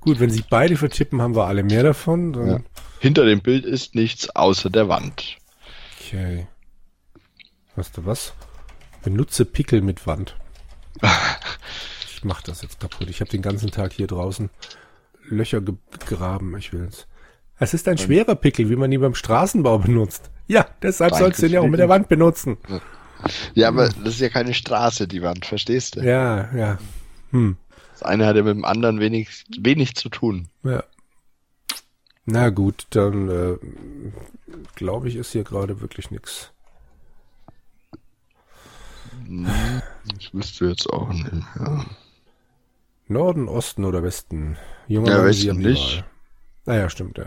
[0.00, 2.34] Gut, wenn sich beide vertippen, haben wir alle mehr davon.
[2.34, 2.60] Ja.
[3.00, 5.38] hinter dem Bild ist nichts außer der Wand.
[5.98, 6.46] Okay.
[7.74, 8.34] Weißt du was?
[9.02, 10.36] Benutze Pickel mit Wand.
[12.16, 13.10] Ich mach das jetzt kaputt.
[13.10, 14.48] Ich habe den ganzen Tag hier draußen
[15.28, 15.74] Löcher ge
[16.08, 16.56] gegraben.
[16.56, 17.06] Ich will's.
[17.58, 20.30] Es ist ein schwerer Pickel, wie man ihn beim Straßenbau benutzt.
[20.46, 22.56] Ja, deshalb Danke sollst du ihn ja auch mit der Wand benutzen.
[22.66, 22.80] Ja,
[23.68, 26.00] aber das ist ja keine Straße, die Wand, verstehst du?
[26.00, 26.78] Ja, ja.
[27.30, 27.56] Hm.
[27.92, 30.48] Das eine hat ja mit dem anderen wenig, wenig zu tun.
[30.62, 30.82] Ja.
[32.26, 33.56] Na gut, dann äh,
[34.74, 36.50] glaube ich, ist hier gerade wirklich nix.
[39.28, 41.30] Das wüsste jetzt auch nicht.
[41.58, 41.84] Ja.
[43.06, 44.56] Norden, Osten oder Westen?
[44.88, 46.04] Junger Ja, Westen nicht.
[46.64, 47.26] Naja, stimmt, ja.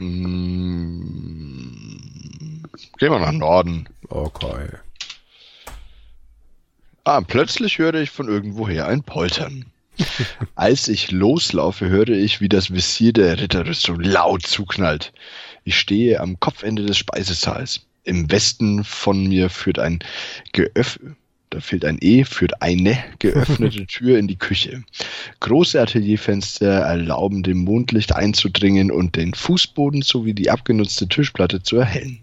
[0.00, 1.88] Mm,
[2.98, 3.88] gehen wir nach Norden.
[4.08, 4.68] Okay.
[7.04, 9.66] Ah, plötzlich höre ich von irgendwoher ein Poltern.
[10.54, 15.12] Als ich loslaufe, höre ich, wie das Visier der Ritterrüstung laut zuknallt.
[15.64, 17.86] Ich stehe am Kopfende des Speisesaals.
[18.04, 19.98] Im Westen von mir führt ein
[20.52, 20.98] geöff
[21.50, 24.82] da fehlt ein E, führt eine geöffnete Tür in die Küche.
[25.40, 32.20] Große Atelierfenster erlauben dem Mondlicht einzudringen und den Fußboden sowie die abgenutzte Tischplatte zu erhellen.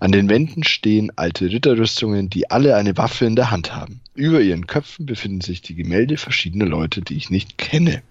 [0.00, 4.00] An den Wänden stehen alte Ritterrüstungen, die alle eine Waffe in der Hand haben.
[4.14, 8.02] Über ihren Köpfen befinden sich die Gemälde verschiedener Leute, die ich nicht kenne.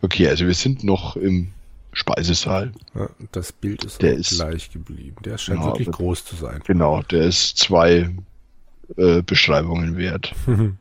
[0.00, 1.48] Okay, also wir sind noch im
[1.92, 2.72] Speisesaal.
[2.94, 5.16] Ja, das Bild ist, Der ist- gleich geblieben.
[5.24, 6.60] Der scheint Genau, wirklich groß zu sein.
[6.66, 8.10] Genau, der ist zwei
[8.96, 10.34] äh, Beschreibungen wert.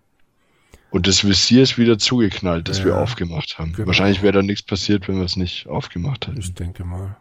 [0.91, 3.71] Und das Visier ist wieder zugeknallt, das wir Ja, aufgemacht haben.
[3.71, 3.87] genau.
[3.87, 6.39] Wahrscheinlich wäre da nichts passiert, wenn wir es nicht aufgemacht hätten.
[6.39, 7.15] ich denke mal.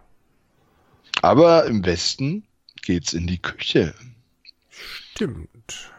[1.23, 2.43] Aber im Westen
[2.83, 3.95] geht's in die Küche.
[5.13, 5.93] Stimmt.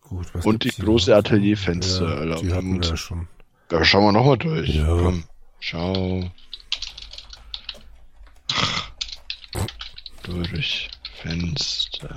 [0.00, 1.14] Gut, was Und die große?
[1.14, 3.28] Atelierfenster Ja, erlauben die hatten wir schon.
[3.68, 4.74] Da schauen wir nochmal durch.
[4.74, 4.86] Ja.
[4.86, 5.24] Komm,
[5.60, 6.30] schau.
[10.22, 10.88] Durch
[11.20, 12.14] Fenster.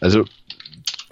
[0.00, 0.24] Also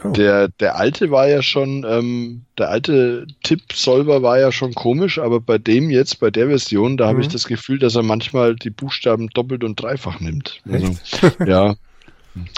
[0.03, 0.13] Oh.
[0.13, 5.41] der, der alte war ja schon, ähm, der alte Tipp-Solver war ja schon komisch, aber
[5.41, 7.25] bei dem jetzt, bei der Version, da habe Mhm.
[7.25, 10.63] ich das Gefühl, dass er manchmal die Buchstaben doppelt und dreifach nimmt.
[10.67, 10.97] Also,
[11.47, 11.75] ja.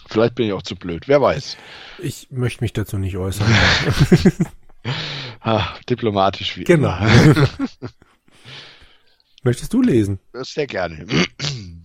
[0.09, 1.57] Vielleicht bin ich auch zu blöd, wer weiß.
[1.99, 3.49] Ich möchte mich dazu nicht äußern.
[5.45, 6.97] Ha, diplomatisch wie genau.
[9.43, 10.21] Möchtest du lesen?
[10.33, 11.05] Sehr gerne.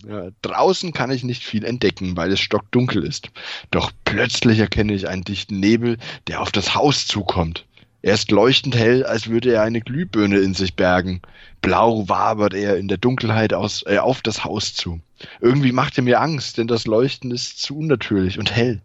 [0.08, 3.30] Ja, draußen kann ich nicht viel entdecken, weil es stockdunkel ist.
[3.70, 7.66] Doch plötzlich erkenne ich einen dichten Nebel, der auf das Haus zukommt.
[8.00, 11.20] Er ist leuchtend hell, als würde er eine Glühbirne in sich bergen.
[11.60, 15.00] Blau wabert er in der Dunkelheit aus, äh, auf das Haus zu.
[15.40, 18.80] Irgendwie macht er mir Angst, denn das Leuchten ist zu unnatürlich und hell,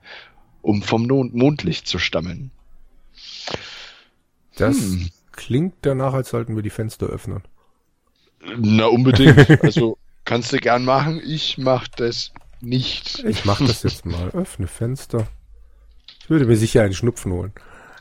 [0.62, 2.52] um vom Mond Mondlicht zu stammen.
[4.58, 5.10] Das Hm.
[5.32, 7.44] klingt danach, als sollten wir die Fenster öffnen.
[8.58, 9.48] Na, unbedingt.
[9.64, 11.22] Also kannst du gern machen.
[11.26, 12.32] Ich mach das
[12.62, 13.24] nicht.
[13.26, 14.30] Ich mache das jetzt mal.
[14.30, 15.28] Öffne Fenster.
[16.22, 17.54] Ich würde mir sicher einen Schnupfen holen.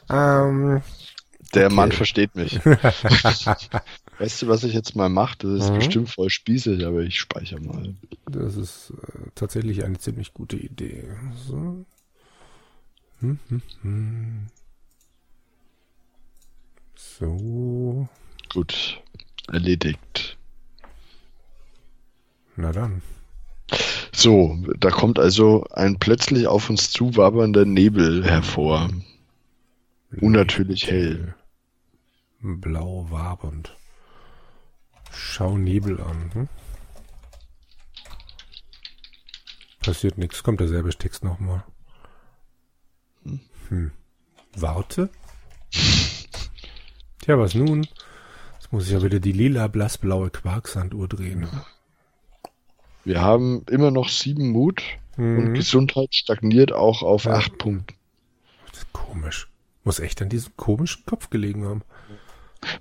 [0.08, 0.82] Ähm,
[1.54, 1.74] Der Okay.
[1.74, 2.64] Mann versteht mich.
[4.18, 5.38] weißt du, was ich jetzt mal mache?
[5.38, 5.74] Das ist Mhm.
[5.76, 7.94] bestimmt voll spießig, aber ich speichere mal.
[8.26, 11.16] das ist äh, tatsächlich eine ziemlich gute Idee.
[11.46, 11.84] So.
[13.20, 14.46] Hm, hm, hm.
[16.94, 18.08] So.
[18.52, 19.00] Gut.
[19.48, 20.38] Erledigt.
[22.56, 23.02] Na dann.
[24.12, 28.90] So, da kommt also ein plötzlich auf uns zuwabernder Nebel hervor.
[30.20, 31.34] Unnatürlich hell.
[32.40, 33.76] Blau wabernd.
[35.12, 36.30] Schau Nebel an.
[36.34, 36.48] Hm?
[39.80, 40.42] Passiert nichts.
[40.42, 41.64] Kommt derselbe Text nochmal.
[43.68, 43.92] Hm.
[44.54, 45.08] Warte.
[47.22, 47.86] Tja, was nun?
[48.58, 51.48] Jetzt muss ich ja wieder die lila blassblaue Quarksanduhr drehen.
[53.04, 54.82] Wir haben immer noch sieben Mut
[55.16, 55.54] und Mhm.
[55.54, 57.32] Gesundheit stagniert auch auf Ja.
[57.34, 57.94] acht Punkte.
[58.70, 59.48] Das ist komisch.
[59.84, 61.82] Muss echt an diesem komischen Kopf gelegen haben.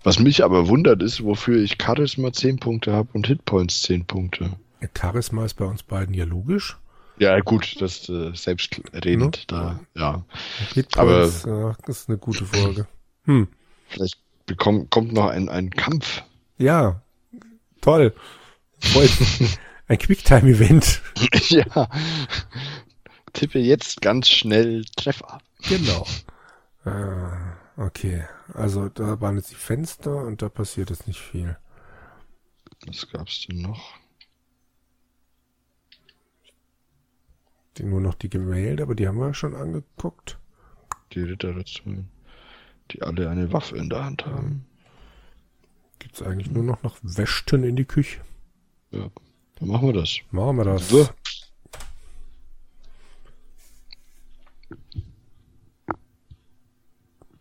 [0.04, 4.52] Was mich aber wundert ist, wofür ich Charisma 10 Punkte habe und Hitpoints 10 Punkte.
[4.98, 6.78] Charisma ist bei uns beiden ja logisch.
[7.18, 10.24] Ja, gut, das äh, selbstredend da, ja.
[10.74, 12.88] Hitpoints, ja, das ist eine gute Folge.
[13.26, 13.48] Hm.
[13.90, 16.24] Vielleicht bekommt, kommt noch ein, ein Kampf.
[16.58, 17.02] Ja,
[17.82, 18.14] toll.
[18.80, 19.10] Freut.
[19.92, 21.02] Ein Quicktime-Event.
[21.50, 21.90] ja.
[23.34, 25.40] Tippe jetzt ganz schnell Treffer.
[25.68, 26.08] Genau.
[26.86, 28.24] Ah, okay.
[28.54, 31.58] Also da waren jetzt die Fenster und da passiert jetzt nicht viel.
[32.88, 33.96] Was gab's denn noch?
[37.76, 40.40] Die, nur noch die Gemälde, aber die haben wir schon angeguckt.
[41.12, 42.06] Die Ritter dazu,
[42.92, 44.66] die alle eine Waffe in der Hand haben.
[46.00, 48.22] Gibt's eigentlich nur noch noch Wäschten in die Küche?
[48.92, 49.12] Ja,
[49.62, 50.18] dann machen wir das.
[50.32, 50.90] Machen wir das.
[50.90, 51.08] So.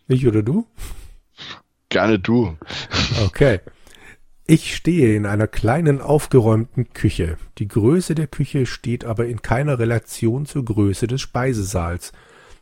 [0.06, 0.66] Ich oder du?
[1.88, 2.56] Gerne du.
[3.24, 3.60] Okay.
[4.46, 7.38] Ich stehe in einer kleinen aufgeräumten Küche.
[7.58, 12.12] Die Größe der Küche steht aber in keiner Relation zur Größe des Speisesaals.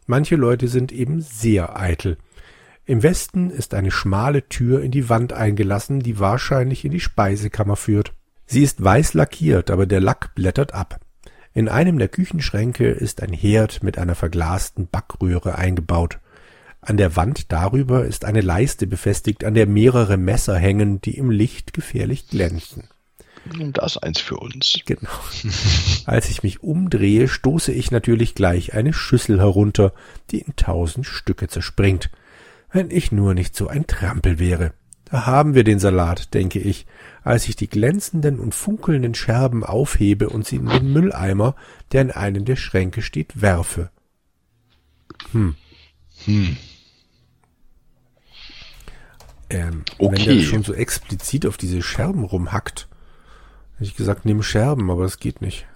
[0.07, 2.17] Manche Leute sind eben sehr eitel.
[2.85, 7.77] Im Westen ist eine schmale Tür in die Wand eingelassen, die wahrscheinlich in die Speisekammer
[7.77, 8.13] führt.
[8.51, 11.01] Sie ist weiß lackiert, aber der Lack blättert ab.
[11.53, 16.19] In einem der Küchenschränke ist ein Herd mit einer verglasten Backröhre eingebaut.
[16.81, 21.31] An der Wand darüber ist eine Leiste befestigt, an der mehrere Messer hängen, die im
[21.31, 22.89] Licht gefährlich glänzen.
[23.53, 24.81] Und das eins für uns.
[24.87, 25.11] Genau.
[26.07, 29.93] Als ich mich umdrehe, stoße ich natürlich gleich eine Schüssel herunter,
[30.31, 32.11] die in tausend Stücke zerspringt.
[32.73, 34.73] Wenn ich nur nicht so ein Trampel wäre.
[35.11, 36.87] Da haben wir den Salat, denke ich,
[37.23, 41.55] als ich die glänzenden und funkelnden Scherben aufhebe und sie in den Mülleimer,
[41.93, 43.91] der in einem der Schränke steht, werfe.
[45.33, 45.57] Hm.
[46.25, 46.57] Hm.
[49.51, 50.27] Ähm, okay.
[50.27, 52.89] Wenn der schon so explizit auf diese Scherben rumhackt,
[53.75, 55.67] hätte ich gesagt, nimm Scherben, aber das geht nicht.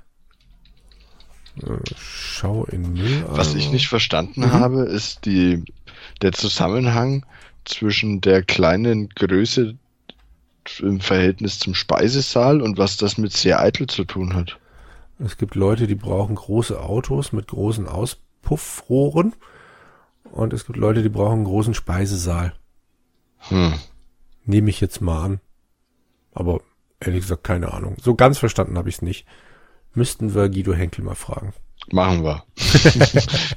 [1.62, 3.24] Äh, schau in Müll.
[3.28, 4.52] Was ich nicht verstanden mhm.
[4.52, 5.64] habe, ist die,
[6.20, 7.24] der Zusammenhang
[7.64, 9.76] zwischen der kleinen Größe
[10.80, 14.58] im Verhältnis zum Speisesaal und was das mit sehr eitel zu tun hat.
[15.18, 19.34] Es gibt Leute, die brauchen große Autos mit großen Auspuffrohren
[20.24, 22.54] und es gibt Leute, die brauchen einen großen Speisesaal.
[23.48, 23.74] Hm.
[24.44, 25.40] Nehme ich jetzt mal an.
[26.32, 26.60] Aber
[27.00, 27.96] ehrlich gesagt, keine Ahnung.
[28.00, 29.26] So ganz verstanden habe ich es nicht.
[29.94, 31.52] Müssten wir Guido Henkel mal fragen.
[31.90, 32.44] Machen wir.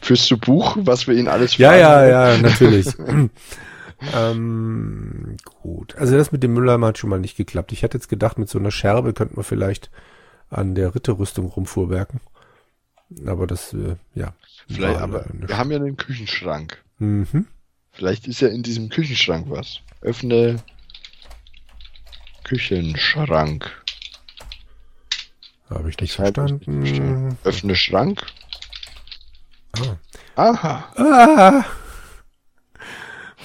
[0.02, 1.80] Fürs zu Buch, was wir ihn alles fragen?
[1.80, 2.88] Ja, ja, ja, natürlich.
[4.13, 5.96] ähm, gut.
[5.96, 7.72] Also das mit dem Mülleimer hat schon mal nicht geklappt.
[7.72, 9.89] Ich hätte jetzt gedacht, mit so einer Scherbe könnten wir vielleicht
[10.50, 12.20] an der Ritterrüstung rumfuhrwerken.
[13.26, 14.34] Aber das, äh, ja.
[14.68, 16.84] Vielleicht, aber wir haben ja einen Küchenschrank.
[16.98, 17.48] Mhm.
[17.91, 19.80] Vielleicht ist ja in diesem Küchenschrank was.
[20.02, 20.58] Öffne
[22.44, 23.72] Küchenschrank.
[25.70, 27.38] Habe ich nicht verstanden.
[27.44, 28.22] Öffne Schrank.
[29.74, 29.96] Ah.
[30.36, 30.94] Aha.
[30.96, 31.65] Ah.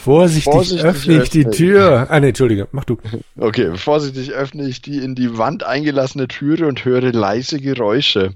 [0.02, 2.06] Vorsichtig, vorsichtig öffne ich die Tür.
[2.08, 2.96] Ah, nee, Entschuldige, mach du.
[3.36, 8.32] Okay, vorsichtig öffne ich die in die Wand eingelassene Türe und höre leise Geräusche.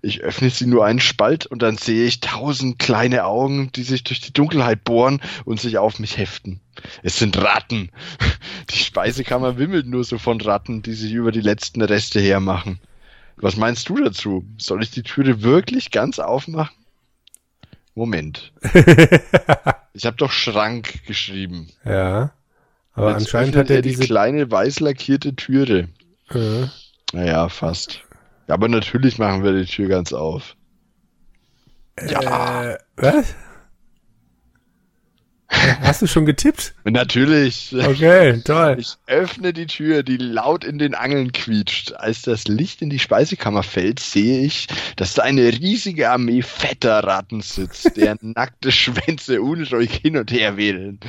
[0.00, 4.04] Ich öffne sie nur einen Spalt und dann sehe ich tausend kleine Augen, die sich
[4.04, 6.60] durch die Dunkelheit bohren und sich auf mich heften.
[7.02, 7.90] Es sind Ratten.
[8.70, 12.78] Die Speisekammer wimmelt nur so von Ratten, die sich über die letzten Reste hermachen.
[13.36, 14.46] Was meinst du dazu?
[14.56, 16.74] Soll ich die Türe wirklich ganz aufmachen?
[17.94, 18.52] Moment.
[19.92, 21.68] ich habe doch Schrank geschrieben.
[21.84, 22.32] Ja.
[22.94, 25.88] Aber anscheinend hat er diese kleine weiß lackierte Türe.
[26.30, 26.66] Äh.
[27.12, 28.02] Naja, fast.
[28.48, 30.56] Aber natürlich machen wir die Tür ganz auf.
[32.08, 32.72] Ja.
[32.72, 33.34] Äh, was?
[35.82, 36.74] Hast du schon getippt?
[36.84, 37.74] Natürlich.
[37.76, 38.76] Okay, toll.
[38.78, 41.92] Ich öffne die Tür, die laut in den Angeln quietscht.
[41.94, 47.04] Als das Licht in die Speisekammer fällt, sehe ich, dass da eine riesige Armee fetter
[47.04, 51.00] Ratten sitzt, deren nackte Schwänze unruhig hin und her wedeln.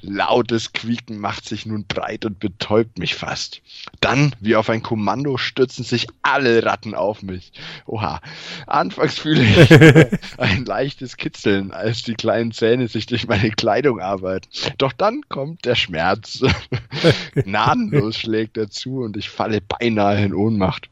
[0.00, 3.60] Lautes Quieken macht sich nun breit und betäubt mich fast.
[4.00, 7.52] Dann, wie auf ein Kommando, stürzen sich alle Ratten auf mich.
[7.86, 8.20] Oha.
[8.66, 9.70] Anfangs fühle ich
[10.38, 14.48] ein leichtes Kitzeln, als die kleinen Zähne sich durch meine Kleidung Kleidung arbeiten.
[14.78, 16.42] Doch dann kommt der Schmerz.
[17.34, 20.88] Gnadenlos schlägt er zu und ich falle beinahe in Ohnmacht.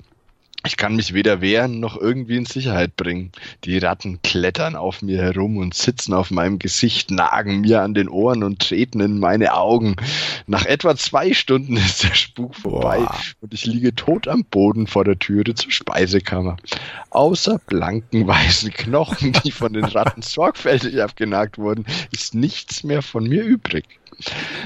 [0.66, 3.30] Ich kann mich weder wehren noch irgendwie in Sicherheit bringen.
[3.62, 8.08] Die Ratten klettern auf mir herum und sitzen auf meinem Gesicht, nagen mir an den
[8.08, 9.94] Ohren und treten in meine Augen.
[10.48, 13.20] Nach etwa zwei Stunden ist der Spuk vorbei Boah.
[13.40, 16.56] und ich liege tot am Boden vor der Türe zur Speisekammer.
[17.10, 23.28] Außer blanken weißen Knochen, die von den Ratten sorgfältig abgenagt wurden, ist nichts mehr von
[23.28, 23.84] mir übrig.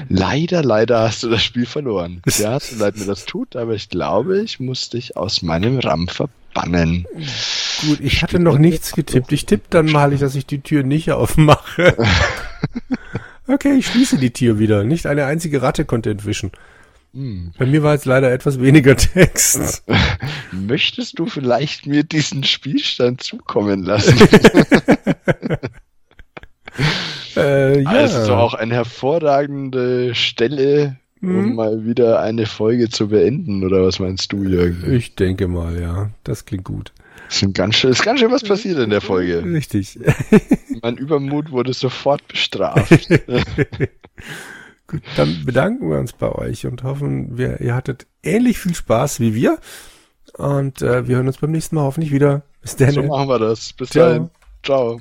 [0.09, 2.21] Leider, leider hast du das Spiel verloren.
[2.37, 6.07] Ja, so leid mir das tut, aber ich glaube, ich muss dich aus meinem RAM
[6.07, 7.05] verbannen.
[7.81, 9.31] Gut, ich hatte noch nichts getippt.
[9.31, 11.95] Ich tippe dann mal, dass ich die Tür nicht aufmache.
[13.45, 14.85] Okay, ich schließe die Tür wieder.
[14.85, 16.51] Nicht eine einzige Ratte konnte entwischen.
[17.13, 17.53] Hm.
[17.57, 19.83] Bei mir war jetzt leider etwas weniger Text.
[20.51, 24.17] Möchtest du vielleicht mir diesen Spielstand zukommen lassen?
[27.35, 27.89] Äh, ja.
[27.89, 31.55] Also ist doch auch eine hervorragende Stelle, um hm?
[31.55, 34.93] mal wieder eine Folge zu beenden, oder was meinst du, Jürgen?
[34.93, 36.09] Ich denke mal, ja.
[36.23, 36.91] Das klingt gut.
[37.29, 39.43] Es ist ganz schön, ist ganz schön was passiert in der Folge.
[39.43, 39.99] Richtig.
[40.81, 43.09] mein Übermut wurde sofort bestraft.
[44.87, 49.19] gut, dann bedanken wir uns bei euch und hoffen, wir, ihr hattet ähnlich viel Spaß
[49.19, 49.57] wie wir.
[50.37, 52.43] Und äh, wir hören uns beim nächsten Mal hoffentlich wieder.
[52.61, 52.91] Bis dann.
[52.91, 53.73] So machen wir das.
[53.73, 54.07] Bis Ciao.
[54.07, 54.29] dahin.
[54.63, 54.99] Ciao.